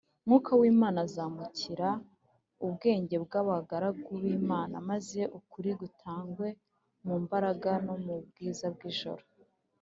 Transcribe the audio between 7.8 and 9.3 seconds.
no mu bwiza bw’ijuru